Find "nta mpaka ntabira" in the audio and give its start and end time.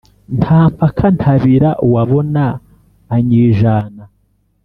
0.39-1.69